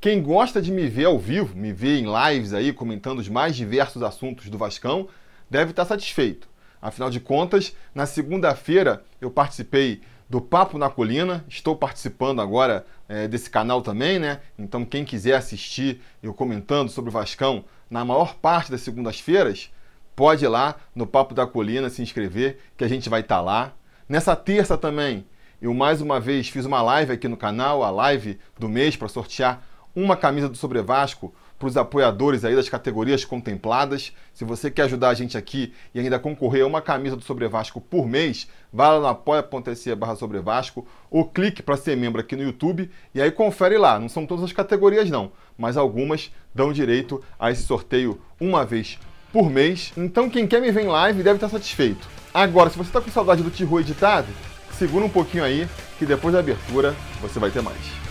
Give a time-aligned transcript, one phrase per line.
[0.00, 3.56] Quem gosta de me ver ao vivo, me ver em lives aí comentando os mais
[3.56, 5.08] diversos assuntos do Vascão,
[5.50, 6.48] deve estar satisfeito.
[6.80, 10.00] Afinal de contas, na segunda-feira eu participei
[10.30, 14.40] do Papo na Colina, estou participando agora é, desse canal também, né?
[14.56, 19.68] Então quem quiser assistir eu comentando sobre o Vascão na maior parte das segundas-feiras,
[20.14, 23.72] pode ir lá no Papo da Colina se inscrever, que a gente vai estar lá.
[24.08, 25.26] Nessa terça também,
[25.60, 29.08] eu mais uma vez fiz uma live aqui no canal, a live do mês para
[29.08, 29.60] sortear
[30.02, 34.12] uma camisa do Sobre Vasco para os apoiadores aí das categorias contempladas.
[34.32, 37.48] Se você quer ajudar a gente aqui e ainda concorrer a uma camisa do Sobre
[37.48, 42.20] Vasco por mês, vá lá no apoia.se barra Sobre Vasco ou clique para ser membro
[42.20, 43.98] aqui no YouTube e aí confere lá.
[43.98, 49.00] Não são todas as categorias não, mas algumas dão direito a esse sorteio uma vez
[49.32, 49.92] por mês.
[49.96, 52.08] Então quem quer me ver em live deve estar satisfeito.
[52.32, 54.28] Agora, se você está com saudade do Tiru editado,
[54.78, 55.68] segura um pouquinho aí
[55.98, 58.07] que depois da abertura você vai ter mais.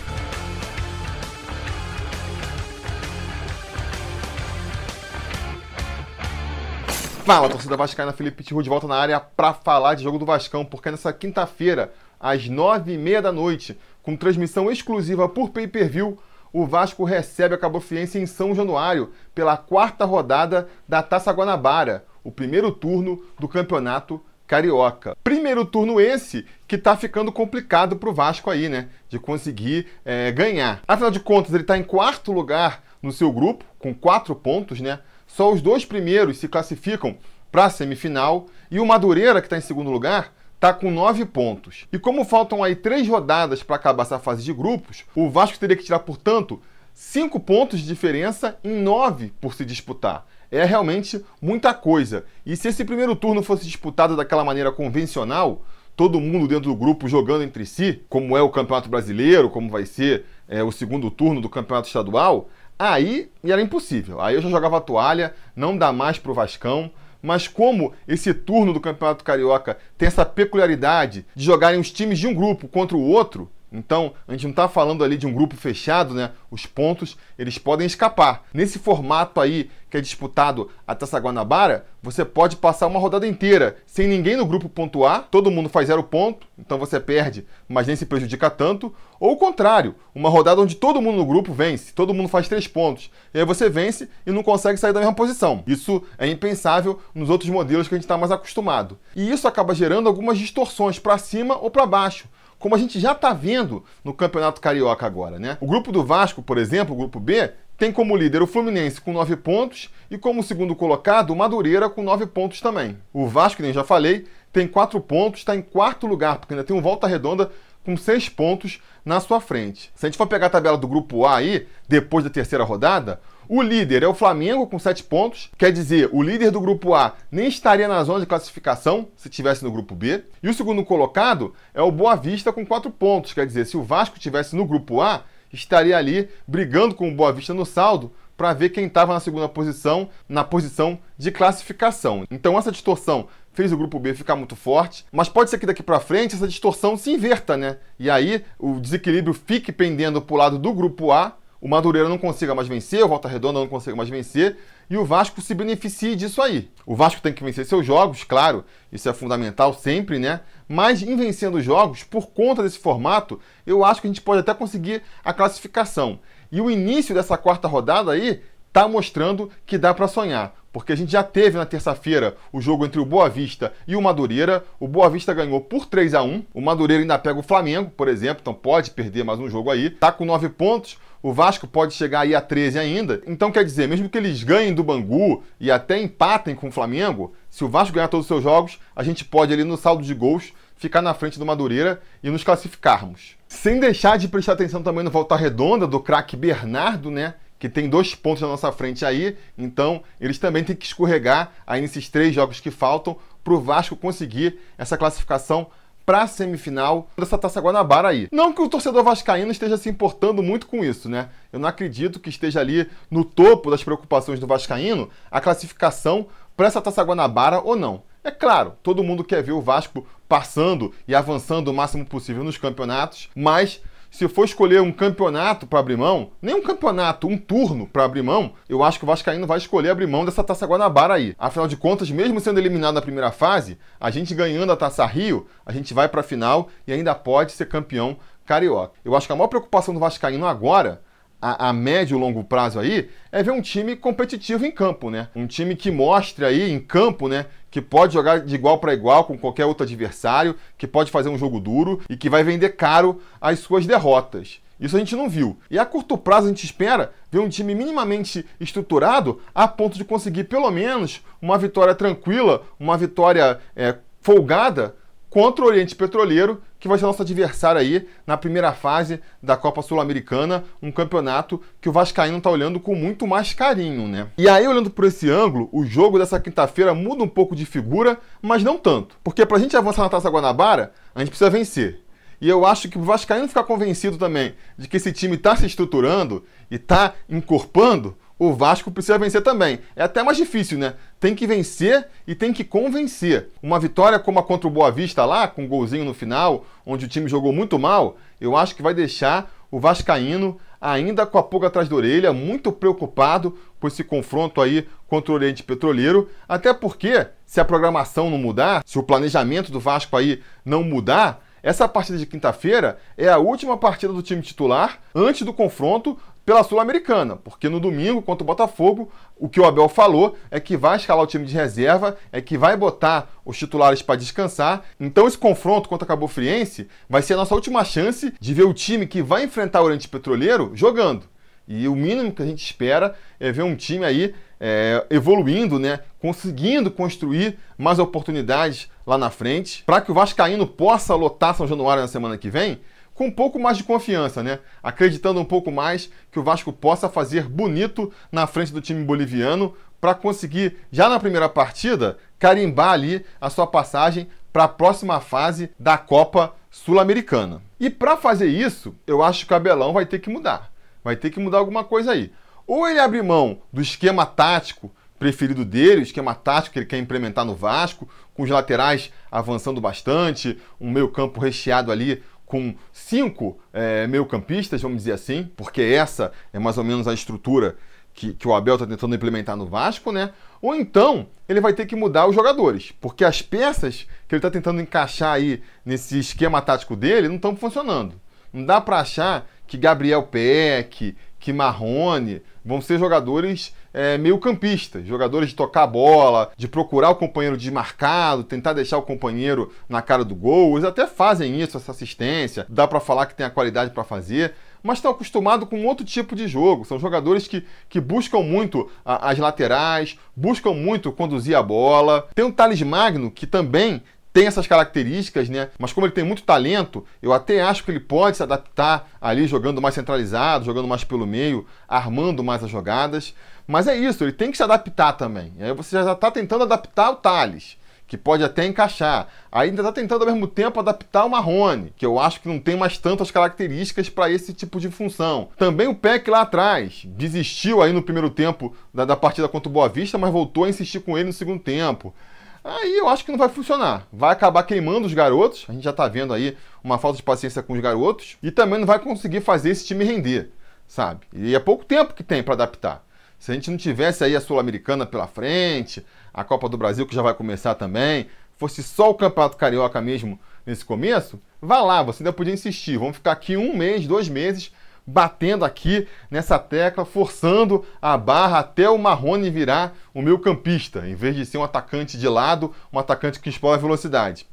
[7.28, 10.64] Fala, torcida vascaína, Felipe Tiru de volta na área para falar de jogo do Vascão,
[10.64, 16.18] porque nessa quinta-feira, às nove e meia da noite, com transmissão exclusiva por pay-per-view,
[16.54, 22.06] o Vasco recebe a Cabo Friense em São Januário pela quarta rodada da Taça Guanabara,
[22.24, 25.18] o primeiro turno do Campeonato Carioca.
[25.22, 28.88] Primeiro turno esse que tá ficando complicado pro Vasco aí, né?
[29.10, 30.80] De conseguir é, ganhar.
[30.88, 35.00] Afinal de contas, ele tá em quarto lugar no seu grupo, com quatro pontos, né?
[35.28, 37.18] Só os dois primeiros se classificam
[37.52, 41.86] para a semifinal e o Madureira, que está em segundo lugar, está com nove pontos.
[41.94, 45.76] E como faltam aí três rodadas para acabar essa fase de grupos, o Vasco teria
[45.76, 46.60] que tirar, portanto,
[46.94, 50.26] cinco pontos de diferença em nove por se disputar.
[50.50, 52.26] É realmente muita coisa.
[52.46, 55.62] E se esse primeiro turno fosse disputado daquela maneira convencional,
[55.96, 59.86] todo mundo dentro do grupo jogando entre si, como é o Campeonato Brasileiro, como vai
[59.86, 64.22] ser é, o segundo turno do Campeonato Estadual, Aí era impossível.
[64.22, 66.92] Aí eu já jogava a toalha, não dá mais pro Vascão.
[67.22, 72.28] Mas como esse turno do Campeonato Carioca tem essa peculiaridade de jogarem os times de
[72.28, 75.56] um grupo contra o outro, então, a gente não está falando ali de um grupo
[75.56, 76.32] fechado, né?
[76.50, 78.46] Os pontos, eles podem escapar.
[78.54, 83.78] Nesse formato aí que é disputado a Taça Guanabara, você pode passar uma rodada inteira
[83.86, 87.96] sem ninguém no grupo pontuar, todo mundo faz zero ponto, então você perde, mas nem
[87.96, 88.94] se prejudica tanto.
[89.18, 92.68] Ou o contrário, uma rodada onde todo mundo no grupo vence, todo mundo faz três
[92.68, 95.64] pontos, e aí você vence e não consegue sair da mesma posição.
[95.66, 99.00] Isso é impensável nos outros modelos que a gente está mais acostumado.
[99.16, 102.28] E isso acaba gerando algumas distorções para cima ou para baixo
[102.60, 105.58] como a gente já está vendo no Campeonato Carioca agora, né?
[105.62, 109.14] O grupo do Vasco, por exemplo, o grupo B, tem como líder o Fluminense com
[109.14, 112.98] 9 pontos e como segundo colocado o Madureira com 9 pontos também.
[113.14, 116.76] O Vasco, nem já falei, tem 4 pontos, está em quarto lugar, porque ainda tem
[116.76, 117.52] um Volta Redonda
[117.86, 119.92] com 6 pontos na sua frente.
[119.96, 123.22] Se a gente for pegar a tabela do grupo A aí, depois da terceira rodada,
[123.50, 127.14] o líder é o Flamengo com 7 pontos, quer dizer, o líder do grupo A
[127.32, 130.24] nem estaria na zona de classificação se tivesse no grupo B.
[130.42, 133.84] E o segundo colocado é o Boa Vista com 4 pontos, quer dizer, se o
[133.84, 138.54] Vasco tivesse no grupo A, estaria ali brigando com o Boa Vista no saldo para
[138.54, 142.26] ver quem estava na segunda posição, na posição de classificação.
[142.30, 145.82] Então essa distorção fez o grupo B ficar muito forte, mas pode ser que daqui
[145.82, 147.78] para frente essa distorção se inverta, né?
[147.98, 152.18] E aí o desequilíbrio fique pendendo para o lado do grupo A o Madureira não
[152.18, 154.58] consiga mais vencer, o Volta Redonda não consiga mais vencer
[154.90, 156.70] e o Vasco se beneficie disso aí.
[156.86, 160.42] O Vasco tem que vencer seus jogos, claro, isso é fundamental sempre, né?
[160.68, 164.42] Mas em vencendo os jogos, por conta desse formato, eu acho que a gente pode
[164.42, 166.20] até conseguir a classificação.
[166.52, 170.56] E o início dessa quarta rodada aí está mostrando que dá para sonhar.
[170.78, 174.02] Porque a gente já teve na terça-feira o jogo entre o Boa Vista e o
[174.02, 174.64] Madureira.
[174.80, 178.08] O Boa Vista ganhou por 3 a 1 O Madureira ainda pega o Flamengo, por
[178.08, 179.90] exemplo, então pode perder mais um jogo aí.
[179.90, 181.00] Tá com 9 pontos.
[181.22, 183.24] O Vasco pode chegar aí a 13 ainda.
[183.26, 187.34] Então quer dizer, mesmo que eles ganhem do Bangu e até empatem com o Flamengo,
[187.50, 190.14] se o Vasco ganhar todos os seus jogos, a gente pode ali no saldo de
[190.14, 193.36] gols ficar na frente do Madureira e nos classificarmos.
[193.48, 197.34] Sem deixar de prestar atenção também no volta redonda do craque Bernardo, né?
[197.60, 201.82] Que tem dois pontos na nossa frente aí, então eles também têm que escorregar aí
[201.82, 205.68] nesses três jogos que faltam para o Vasco conseguir essa classificação
[206.06, 208.30] para a semifinal dessa Taça Guanabara aí.
[208.32, 211.28] Não que o torcedor vascaíno esteja se importando muito com isso, né?
[211.52, 216.68] Eu não acredito que esteja ali no topo das preocupações do vascaíno a classificação para
[216.68, 218.04] essa Taça Guanabara ou não.
[218.24, 222.58] É claro, todo mundo quer ver o Vasco passando e avançando o máximo possível nos
[222.58, 227.88] campeonatos, mas se for escolher um campeonato para abrir mão, nem um campeonato, um turno
[227.88, 231.14] para abrir mão, eu acho que o Vascaíno vai escolher abrir mão dessa Taça Guanabara
[231.14, 231.36] aí.
[231.38, 235.48] Afinal de contas, mesmo sendo eliminado na primeira fase, a gente ganhando a Taça Rio,
[235.66, 238.94] a gente vai para a final e ainda pode ser campeão carioca.
[239.04, 241.02] Eu acho que a maior preocupação do Vascaíno agora,
[241.40, 245.30] a, a, médio e longo prazo aí é ver um time competitivo em campo, né?
[245.36, 247.46] Um time que mostre aí em campo, né?
[247.78, 251.38] Que pode jogar de igual para igual com qualquer outro adversário, que pode fazer um
[251.38, 254.60] jogo duro e que vai vender caro as suas derrotas.
[254.80, 255.56] Isso a gente não viu.
[255.70, 260.04] E a curto prazo a gente espera ver um time minimamente estruturado a ponto de
[260.04, 264.96] conseguir pelo menos uma vitória tranquila, uma vitória é, folgada
[265.38, 269.84] contra o Oriente Petroleiro, que vai ser nosso adversário aí na primeira fase da Copa
[269.84, 274.30] Sul-Americana, um campeonato que o Vascaíno está olhando com muito mais carinho, né?
[274.36, 278.20] E aí, olhando por esse ângulo, o jogo dessa quinta-feira muda um pouco de figura,
[278.42, 279.16] mas não tanto.
[279.24, 282.02] Porque para a gente avançar na Taça Guanabara, a gente precisa vencer.
[282.42, 285.68] E eu acho que o Vascaíno ficar convencido também de que esse time está se
[285.68, 289.80] estruturando e está encorpando, o Vasco precisa vencer também.
[289.96, 290.94] É até mais difícil, né?
[291.20, 293.50] Tem que vencer e tem que convencer.
[293.62, 297.06] Uma vitória como a contra o Boa Vista lá, com um golzinho no final, onde
[297.06, 301.44] o time jogou muito mal, eu acho que vai deixar o Vascaíno ainda com a
[301.44, 306.74] pulga atrás da orelha, muito preocupado com esse confronto aí contra o Oriente Petroleiro, até
[306.74, 311.88] porque se a programação não mudar, se o planejamento do Vasco aí não mudar, essa
[311.88, 316.18] partida de quinta-feira é a última partida do time titular antes do confronto
[316.48, 320.78] pela Sul-Americana, porque no domingo contra o Botafogo, o que o Abel falou é que
[320.78, 324.86] vai escalar o time de reserva, é que vai botar os titulares para descansar.
[324.98, 328.64] Então esse confronto contra o Cabo Friense vai ser a nossa última chance de ver
[328.64, 331.26] o time que vai enfrentar o Oriente Petroleiro jogando.
[331.68, 336.00] E o mínimo que a gente espera é ver um time aí é, evoluindo, né?
[336.18, 342.02] conseguindo construir mais oportunidades lá na frente, para que o Vascaíno possa lotar São Januário
[342.02, 342.80] na semana que vem
[343.18, 344.60] com um pouco mais de confiança, né?
[344.82, 349.74] Acreditando um pouco mais que o Vasco possa fazer bonito na frente do time boliviano
[350.00, 355.72] para conseguir, já na primeira partida, carimbar ali a sua passagem para a próxima fase
[355.80, 357.64] da Copa Sul-Americana.
[357.80, 360.72] E para fazer isso, eu acho que o Abelão vai ter que mudar.
[361.04, 362.32] Vai ter que mudar alguma coisa aí.
[362.68, 367.00] Ou ele abre mão do esquema tático preferido dele, o esquema tático que ele quer
[367.00, 374.08] implementar no Vasco, com os laterais avançando bastante, um meio-campo recheado ali com cinco é,
[374.08, 377.76] meio-campistas, vamos dizer assim, porque essa é mais ou menos a estrutura
[378.14, 380.32] que, que o Abel está tentando implementar no Vasco, né?
[380.60, 384.50] Ou então ele vai ter que mudar os jogadores, porque as peças que ele está
[384.50, 388.20] tentando encaixar aí nesse esquema tático dele não estão funcionando.
[388.52, 395.08] Não dá para achar que Gabriel Peck, que Marrone vão ser jogadores é, meio campistas,
[395.08, 400.04] jogadores de tocar a bola, de procurar o companheiro desmarcado, tentar deixar o companheiro na
[400.04, 400.74] cara do gol.
[400.74, 404.54] Eles até fazem isso, essa assistência, dá para falar que tem a qualidade para fazer,
[404.84, 406.86] mas estão acostumados com outro tipo de jogo.
[406.86, 412.28] São jogadores que, que buscam muito a, as laterais, buscam muito conduzir a bola.
[412.36, 414.04] Tem o Thales Magno, que também
[414.38, 415.70] tem essas características, né?
[415.80, 419.48] Mas como ele tem muito talento, eu até acho que ele pode se adaptar ali
[419.48, 423.34] jogando mais centralizado, jogando mais pelo meio, armando mais as jogadas.
[423.68, 425.52] Mas é isso, ele tem que se adaptar também.
[425.60, 427.78] E aí você já está tentando adaptar o Thales,
[428.08, 429.28] que pode até encaixar.
[429.52, 432.78] Ainda está tentando ao mesmo tempo adaptar o Marrone, que eu acho que não tem
[432.78, 435.50] mais tantas características para esse tipo de função.
[435.58, 439.74] Também o Peck lá atrás desistiu aí no primeiro tempo da, da partida contra o
[439.74, 442.16] Boa Vista, mas voltou a insistir com ele no segundo tempo.
[442.64, 444.08] Aí eu acho que não vai funcionar.
[444.12, 445.66] Vai acabar queimando os garotos.
[445.68, 448.38] A gente já está vendo aí uma falta de paciência com os garotos.
[448.42, 450.52] E também não vai conseguir fazer esse time render,
[450.86, 451.22] sabe?
[451.34, 453.07] E é pouco tempo que tem para adaptar.
[453.38, 457.16] Se a gente não tivesse aí a Sul-Americana pela frente, a Copa do Brasil que
[457.16, 458.28] já vai começar também,
[458.58, 462.98] fosse só o Campeonato Carioca mesmo nesse começo, vá lá, você ainda podia insistir.
[462.98, 464.72] Vamos ficar aqui um mês, dois meses
[465.08, 471.16] batendo aqui nessa tecla, forçando a barra até o Marrone virar o meu campista, em
[471.16, 474.46] vez de ser um atacante de lado, um atacante que explora a velocidade.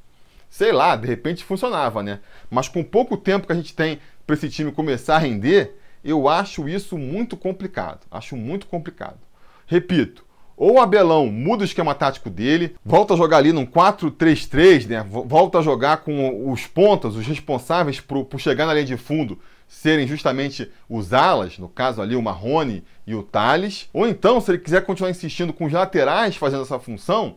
[0.49, 2.21] Sei lá, de repente funcionava, né?
[2.49, 6.29] Mas com pouco tempo que a gente tem para esse time começar a render, eu
[6.29, 8.01] acho isso muito complicado.
[8.11, 9.19] Acho muito complicado.
[9.67, 10.25] Repito,
[10.57, 15.05] ou o Abelão muda o esquema tático dele, volta a jogar ali num 4-3-3, né?
[15.09, 19.39] Volta a jogar com os pontas, os responsáveis por, por chegar na linha de fundo,
[19.67, 24.51] serem justamente os alas, no caso ali o Marrone e o Thales, ou então, se
[24.51, 27.37] ele quiser continuar insistindo com os laterais fazendo essa função,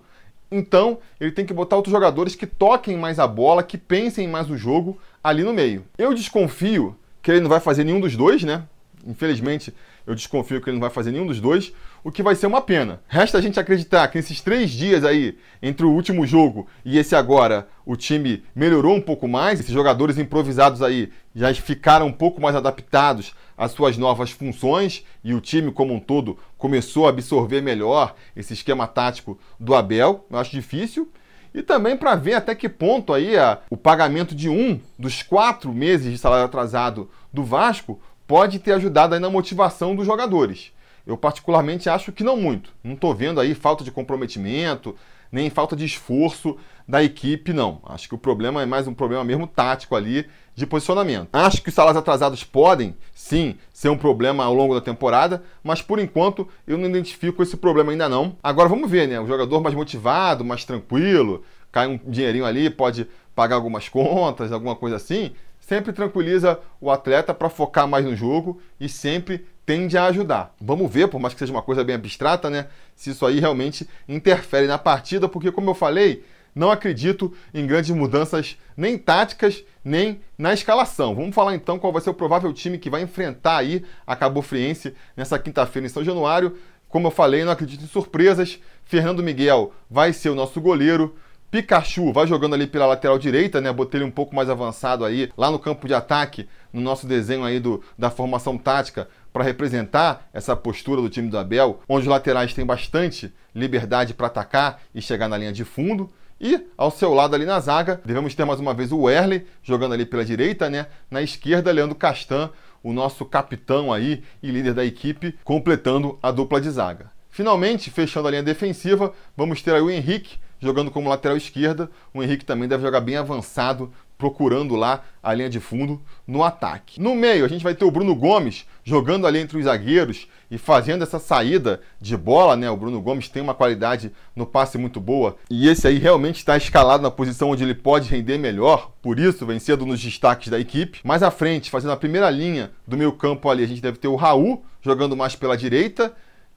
[0.52, 4.50] então ele tem que botar outros jogadores que toquem mais a bola, que pensem mais
[4.50, 5.84] o jogo ali no meio.
[5.98, 6.96] Eu desconfio
[7.28, 8.64] que ele não vai fazer nenhum dos dois, né?
[9.06, 9.74] Infelizmente,
[10.06, 12.62] eu desconfio que ele não vai fazer nenhum dos dois, o que vai ser uma
[12.62, 13.02] pena.
[13.06, 17.18] Resta a gente acreditar que nesses três dias aí, entre o último jogo e esse
[17.18, 19.60] agora, o time melhorou um pouco mais.
[19.60, 25.34] Esses jogadores improvisados aí já ficaram um pouco mais adaptados às suas novas funções e
[25.34, 30.26] o time como um todo começou a absorver melhor esse esquema tático do Abel.
[30.32, 31.12] Eu acho difícil.
[31.58, 35.74] E também para ver até que ponto aí a, o pagamento de um dos quatro
[35.74, 40.72] meses de salário atrasado do Vasco pode ter ajudado aí na motivação dos jogadores.
[41.04, 42.72] Eu particularmente acho que não muito.
[42.84, 44.96] Não estou vendo aí falta de comprometimento,
[45.32, 46.58] nem falta de esforço
[46.88, 47.82] da equipe, não.
[47.86, 51.30] Acho que o problema é mais um problema mesmo tático ali de posicionamento.
[51.34, 55.82] Acho que os salários atrasados podem, sim, ser um problema ao longo da temporada, mas
[55.82, 58.38] por enquanto eu não identifico esse problema ainda não.
[58.42, 59.20] Agora vamos ver, né?
[59.20, 64.76] O jogador mais motivado, mais tranquilo, cai um dinheirinho ali, pode pagar algumas contas, alguma
[64.76, 70.06] coisa assim, sempre tranquiliza o atleta para focar mais no jogo e sempre tende a
[70.06, 70.56] ajudar.
[70.62, 72.68] Vamos ver, por mais que seja uma coisa bem abstrata, né?
[72.96, 76.24] Se isso aí realmente interfere na partida, porque, como eu falei,
[76.56, 81.14] não acredito em grandes mudanças nem táticas, nem na escalação.
[81.14, 84.42] Vamos falar então qual vai ser o provável time que vai enfrentar aí a Cabo
[84.42, 86.58] Friense nessa quinta-feira em São Januário.
[86.88, 88.60] Como eu falei, não acredito em surpresas.
[88.86, 91.14] Fernando Miguel vai ser o nosso goleiro.
[91.52, 93.72] Pikachu vai jogando ali pela lateral direita, né?
[93.72, 97.44] Botei ele um pouco mais avançado aí, lá no campo de ataque, no nosso desenho
[97.44, 102.08] aí do, da formação tática, para representar essa postura do time do Abel, onde os
[102.08, 106.10] laterais têm bastante liberdade para atacar e chegar na linha de fundo.
[106.42, 109.94] E ao seu lado ali na zaga, devemos ter mais uma vez o Werley jogando
[109.94, 110.88] ali pela direita, né?
[111.12, 112.50] Na esquerda, Leandro Castan,
[112.82, 117.12] o nosso capitão aí e líder da equipe, completando a dupla de zaga.
[117.30, 121.92] Finalmente, fechando a linha defensiva, vamos ter aí o Henrique jogando como lateral esquerda.
[122.12, 127.00] O Henrique também deve jogar bem avançado, procurando lá a linha de fundo no ataque.
[127.00, 130.58] No meio, a gente vai ter o Bruno Gomes jogando ali entre os zagueiros e
[130.58, 132.70] fazendo essa saída de bola, né?
[132.70, 136.56] O Bruno Gomes tem uma qualidade no passe muito boa e esse aí realmente está
[136.58, 140.60] escalado na posição onde ele pode render melhor, por isso vem sendo nos destaques da
[140.60, 141.00] equipe.
[141.04, 144.08] Mais à frente, fazendo a primeira linha do meio campo ali, a gente deve ter
[144.08, 146.14] o Raul jogando mais pela direita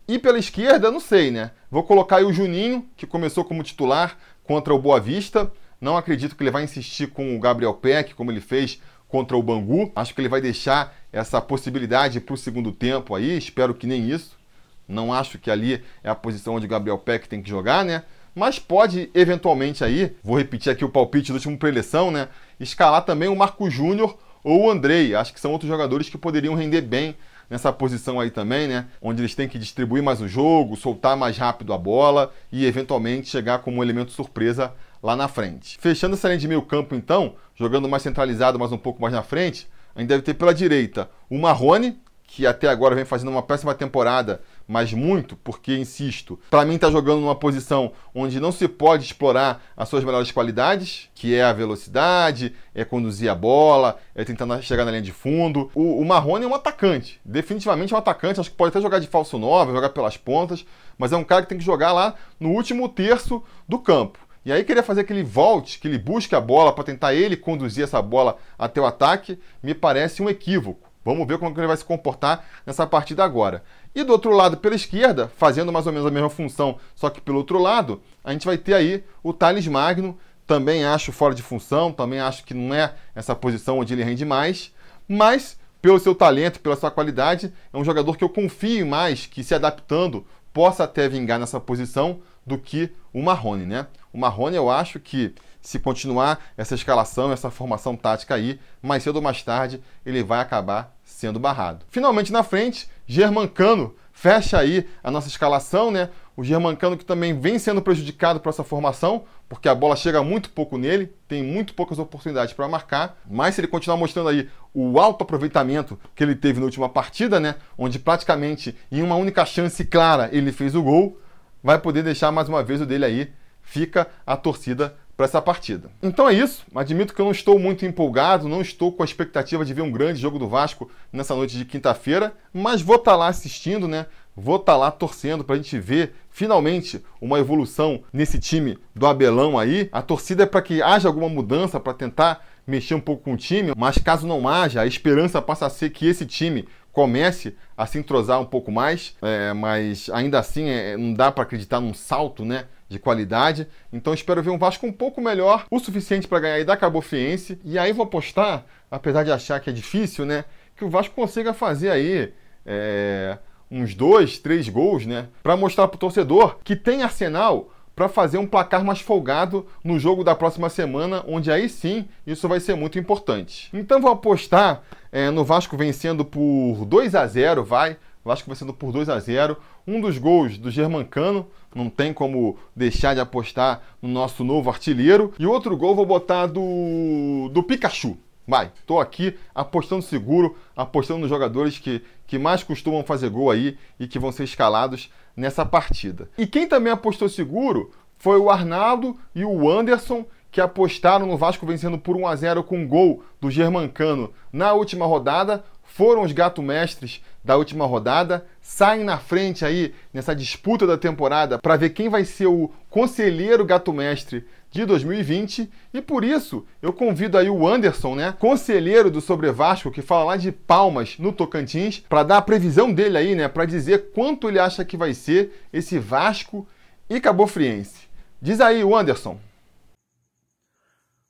[0.06, 1.52] e pela esquerda, não sei, né?
[1.70, 5.50] Vou colocar aí o Juninho, que começou como titular contra o Boa Vista.
[5.80, 9.42] Não acredito que ele vai insistir com o Gabriel Peck, como ele fez contra o
[9.42, 9.90] Bangu.
[9.96, 13.36] Acho que ele vai deixar essa possibilidade para o segundo tempo aí.
[13.36, 14.38] Espero que nem isso.
[14.86, 18.02] Não acho que ali é a posição onde o Gabriel Peck tem que jogar, né?
[18.34, 22.28] Mas pode eventualmente aí, vou repetir aqui o palpite do último preleção, né?
[22.58, 25.14] Escalar também o Marco Júnior ou o Andrei.
[25.14, 27.16] Acho que são outros jogadores que poderiam render bem
[27.48, 28.86] nessa posição aí também, né?
[29.02, 33.28] Onde eles têm que distribuir mais o jogo, soltar mais rápido a bola e eventualmente
[33.28, 34.72] chegar como um elemento surpresa
[35.02, 35.78] lá na frente.
[35.80, 39.22] Fechando essa linha de meio campo, então, jogando mais centralizado, mas um pouco mais na
[39.22, 42.00] frente, a gente deve ter pela direita o Marrone,
[42.32, 46.88] que até agora vem fazendo uma péssima temporada, mas muito, porque, insisto, para mim está
[46.88, 51.52] jogando numa posição onde não se pode explorar as suas melhores qualidades, que é a
[51.52, 55.72] velocidade, é conduzir a bola, é tentar chegar na linha de fundo.
[55.74, 59.00] O, o Marrone é um atacante, definitivamente é um atacante, acho que pode até jogar
[59.00, 60.64] de falso 9, jogar pelas pontas,
[60.96, 64.29] mas é um cara que tem que jogar lá no último terço do campo.
[64.44, 67.84] E aí querer fazer aquele volte, que ele busque a bola para tentar ele conduzir
[67.84, 70.88] essa bola até o ataque, me parece um equívoco.
[71.04, 73.62] Vamos ver como ele vai se comportar nessa partida agora.
[73.94, 77.20] E do outro lado, pela esquerda, fazendo mais ou menos a mesma função, só que
[77.20, 81.42] pelo outro lado, a gente vai ter aí o Thales Magno, também acho fora de
[81.42, 84.74] função, também acho que não é essa posição onde ele rende mais,
[85.08, 89.42] mas pelo seu talento, pela sua qualidade, é um jogador que eu confio mais que
[89.42, 93.86] se adaptando possa até vingar nessa posição do que o Marrone, né?
[94.12, 99.16] O Marrone eu acho que se continuar essa escalação, essa formação tática aí, mais cedo
[99.16, 101.84] ou mais tarde ele vai acabar sendo barrado.
[101.90, 106.10] Finalmente na frente, Germancano fecha aí a nossa escalação, né?
[106.36, 110.50] O Germancano que também vem sendo prejudicado por essa formação, porque a bola chega muito
[110.50, 114.98] pouco nele, tem muito poucas oportunidades para marcar, mas se ele continuar mostrando aí o
[114.98, 119.84] alto aproveitamento que ele teve na última partida, né, onde praticamente em uma única chance
[119.84, 121.18] clara ele fez o gol,
[121.62, 123.32] vai poder deixar mais uma vez o dele aí.
[123.62, 125.90] Fica a torcida para essa partida.
[126.02, 126.64] Então é isso.
[126.74, 129.92] Admito que eu não estou muito empolgado, não estou com a expectativa de ver um
[129.92, 134.06] grande jogo do Vasco nessa noite de quinta-feira, mas vou estar tá lá assistindo, né?
[134.34, 139.06] Vou estar tá lá torcendo para a gente ver finalmente uma evolução nesse time do
[139.06, 139.90] Abelão aí.
[139.92, 143.36] A torcida é para que haja alguma mudança para tentar mexer um pouco com o
[143.36, 147.86] time, mas caso não haja, a esperança passa a ser que esse time comece a
[147.86, 151.94] se entrosar um pouco mais, é, mas ainda assim é, não dá para acreditar num
[151.94, 152.66] salto, né?
[152.90, 153.68] de qualidade.
[153.92, 157.00] Então espero ver um Vasco um pouco melhor, o suficiente para ganhar e da Cabo
[157.00, 157.58] Friense.
[157.64, 160.44] E aí vou apostar, apesar de achar que é difícil, né?
[160.76, 162.34] Que o Vasco consiga fazer aí
[162.66, 163.38] é,
[163.70, 165.28] uns dois, três gols, né?
[165.42, 169.98] Para mostrar para o torcedor que tem arsenal para fazer um placar mais folgado no
[169.98, 173.68] jogo da próxima semana, onde aí sim isso vai ser muito importante.
[173.74, 174.80] Então vou apostar
[175.12, 177.98] é, no Vasco vencendo por 2 a 0 vai.
[178.24, 179.54] Vasco vencendo por 2 a 0
[179.86, 185.34] Um dos gols do Germancano, não tem como deixar de apostar no nosso novo artilheiro.
[185.38, 188.16] E outro gol vou botar do, do Pikachu.
[188.50, 193.78] Vai, tô aqui apostando seguro, apostando nos jogadores que, que mais costumam fazer gol aí
[193.96, 196.28] e que vão ser escalados nessa partida.
[196.36, 201.64] E quem também apostou seguro foi o Arnaldo e o Anderson, que apostaram no Vasco
[201.64, 205.62] vencendo por 1 a 0 com gol do Germancano na última rodada,
[205.94, 211.58] foram os gato mestres da última rodada, saem na frente aí nessa disputa da temporada
[211.58, 216.92] para ver quem vai ser o conselheiro gato mestre de 2020 e por isso eu
[216.92, 221.32] convido aí o Anderson, né, conselheiro do Sobre Vasco, que fala lá de Palmas no
[221.32, 225.12] Tocantins, para dar a previsão dele aí, né, para dizer quanto ele acha que vai
[225.12, 226.66] ser esse Vasco
[227.08, 228.08] e Cabo Friense.
[228.40, 229.38] Diz aí, o Anderson.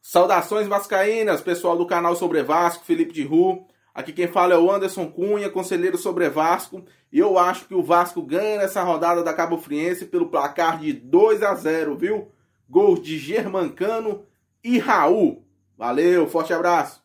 [0.02, 3.69] Saudações vascaínas, pessoal do canal Sobre Vasco, Felipe de Ru.
[3.94, 7.82] Aqui quem fala é o Anderson Cunha, conselheiro sobre Vasco, e eu acho que o
[7.82, 12.30] Vasco ganha nessa rodada da Cabo Friense pelo placar de 2 a 0, viu?
[12.68, 14.22] Gols de Germancano
[14.62, 15.44] e Raul.
[15.76, 17.02] Valeu, forte abraço.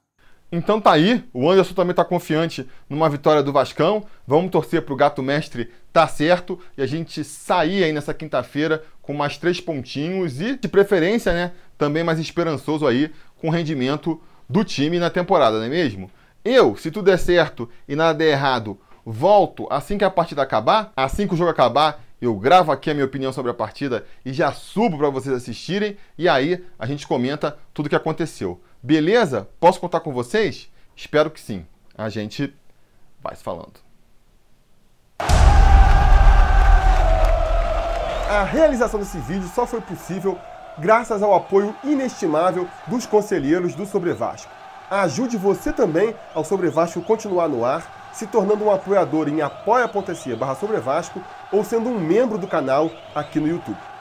[0.52, 4.06] Então tá aí, o Anderson também tá confiante numa vitória do Vascão.
[4.28, 9.14] Vamos torcer pro Gato Mestre tá certo e a gente sair aí nessa quinta-feira com
[9.14, 14.64] mais três pontinhos e, de preferência, né, também mais esperançoso aí com o rendimento do
[14.64, 16.12] time na temporada, não é mesmo?
[16.46, 20.94] Eu, se tudo der certo e nada der errado, volto assim que a partida acabar,
[20.96, 24.32] assim que o jogo acabar, eu gravo aqui a minha opinião sobre a partida e
[24.32, 28.62] já subo para vocês assistirem e aí a gente comenta tudo o que aconteceu.
[28.82, 29.50] Beleza?
[29.60, 30.72] Posso contar com vocês?
[30.96, 31.66] Espero que sim.
[31.98, 32.54] A gente
[33.24, 33.84] vai se falando.
[38.30, 40.38] A realização desse vídeo só foi possível
[40.78, 44.55] graças ao apoio inestimável dos conselheiros do Sobre Vasco.
[44.90, 50.36] Ajude você também ao Sobre Vasco continuar no ar, se tornando um apoiador em apoia.se
[50.36, 50.56] barra
[51.52, 53.95] ou sendo um membro do canal aqui no YouTube.